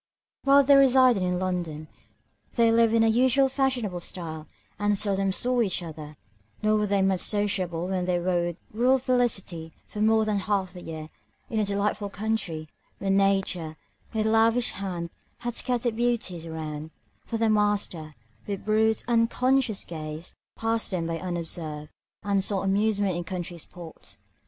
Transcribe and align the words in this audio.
While 0.45 0.63
they 0.63 0.75
resided 0.75 1.21
in 1.21 1.37
London, 1.37 1.87
they 2.55 2.71
lived 2.71 2.95
in 2.95 3.03
the 3.03 3.07
usual 3.11 3.47
fashionable 3.49 3.99
style, 3.99 4.47
and 4.79 4.97
seldom 4.97 5.31
saw 5.31 5.61
each 5.61 5.83
other; 5.83 6.15
nor 6.63 6.75
were 6.75 6.87
they 6.87 7.03
much 7.03 7.09
more 7.09 7.17
sociable 7.19 7.87
when 7.87 8.05
they 8.05 8.19
wooed 8.19 8.57
rural 8.73 8.97
felicity 8.97 9.71
for 9.85 10.01
more 10.01 10.25
than 10.25 10.39
half 10.39 10.73
the 10.73 10.81
year, 10.81 11.07
in 11.51 11.59
a 11.59 11.65
delightful 11.65 12.09
country, 12.09 12.67
where 12.97 13.11
Nature, 13.11 13.77
with 14.11 14.25
lavish 14.25 14.71
hand, 14.71 15.11
had 15.41 15.53
scattered 15.53 15.95
beauties 15.95 16.47
around; 16.47 16.89
for 17.23 17.37
the 17.37 17.47
master, 17.47 18.15
with 18.47 18.65
brute, 18.65 19.05
unconscious 19.07 19.83
gaze, 19.83 20.33
passed 20.55 20.89
them 20.89 21.05
by 21.05 21.19
unobserved, 21.19 21.91
and 22.23 22.43
sought 22.43 22.63
amusement 22.63 23.15
in 23.15 23.23
country 23.23 23.59
sports. 23.59 24.17